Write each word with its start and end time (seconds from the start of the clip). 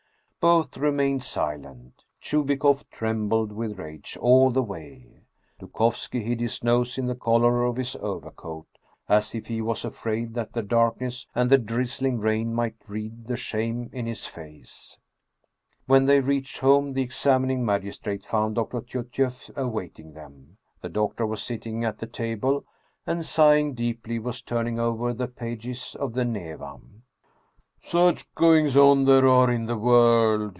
Both 0.39 0.75
remained 0.77 1.21
silent. 1.23 2.03
Chubikoff 2.19 2.89
trembled 2.89 3.51
with 3.51 3.77
rage 3.77 4.17
all 4.19 4.49
the 4.49 4.63
way. 4.63 5.21
Dukovski 5.59 6.23
hid 6.23 6.39
his 6.39 6.63
nose 6.63 6.97
in 6.97 7.05
the 7.05 7.13
collar 7.13 7.63
of 7.63 7.75
his 7.75 7.95
overcoat, 7.97 8.65
as 9.07 9.35
if 9.35 9.45
he 9.45 9.61
was 9.61 9.85
afraid 9.85 10.33
that 10.33 10.53
the 10.53 10.63
darkness 10.63 11.27
and 11.35 11.51
the 11.51 11.59
drizzling 11.59 12.17
rain 12.17 12.55
might 12.55 12.73
read 12.87 13.27
the 13.27 13.37
shame 13.37 13.91
in 13.93 14.07
his 14.07 14.25
face. 14.25 14.97
When 15.85 16.07
they 16.07 16.21
reached 16.21 16.57
home, 16.57 16.93
the 16.93 17.03
examining 17.03 17.63
magistrate 17.63 18.25
found 18.25 18.55
Dr. 18.55 18.81
Tyutyeff 18.81 19.51
awaiting 19.55 20.13
him. 20.15 20.57
The 20.81 20.89
doctor 20.89 21.27
was 21.27 21.43
sitting 21.43 21.85
at 21.85 21.99
the 21.99 22.07
table, 22.07 22.65
and, 23.05 23.23
sighing 23.23 23.75
deeply, 23.75 24.17
was 24.17 24.41
turning 24.41 24.79
over 24.79 25.13
the 25.13 25.27
pages 25.27 25.95
of 25.99 26.13
the 26.13 26.25
Neva. 26.25 26.79
Anton 26.81 26.89
Chekhoff" 27.83 27.91
Such 28.19 28.35
goings 28.35 28.77
on 28.77 29.05
there 29.05 29.27
are 29.27 29.49
in 29.49 29.65
the 29.65 29.75
world 29.75 30.49